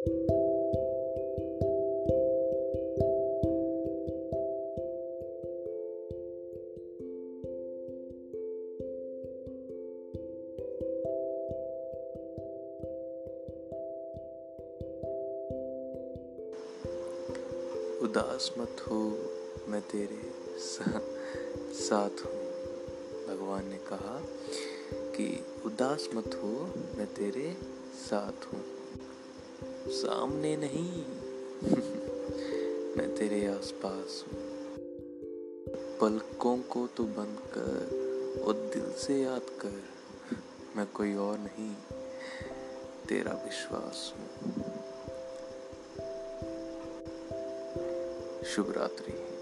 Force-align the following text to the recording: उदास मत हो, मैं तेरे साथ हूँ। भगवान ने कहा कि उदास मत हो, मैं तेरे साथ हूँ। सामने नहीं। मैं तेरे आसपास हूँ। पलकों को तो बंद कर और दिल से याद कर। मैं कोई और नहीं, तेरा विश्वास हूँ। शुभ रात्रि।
उदास 0.00 0.14
मत 18.58 18.76
हो, 18.90 19.18
मैं 19.68 19.80
तेरे 19.80 20.20
साथ 21.70 22.10
हूँ। 22.10 22.40
भगवान 23.28 23.68
ने 23.68 23.76
कहा 23.76 24.22
कि 24.94 25.44
उदास 25.66 26.08
मत 26.14 26.34
हो, 26.34 26.70
मैं 26.98 27.06
तेरे 27.06 27.56
साथ 27.94 28.52
हूँ। 28.52 28.79
सामने 29.90 30.56
नहीं। 30.56 31.04
मैं 32.96 33.14
तेरे 33.16 33.46
आसपास 33.46 34.24
हूँ। 34.26 34.40
पलकों 36.00 36.58
को 36.58 36.86
तो 36.86 37.04
बंद 37.04 37.38
कर 37.58 38.00
और 38.44 38.54
दिल 38.54 38.92
से 38.92 39.22
याद 39.22 39.42
कर। 39.42 39.82
मैं 40.76 40.86
कोई 40.86 41.14
और 41.14 41.38
नहीं, 41.38 41.74
तेरा 43.08 43.32
विश्वास 43.32 44.14
हूँ। 44.16 44.62
शुभ 48.44 48.74
रात्रि। 48.76 49.39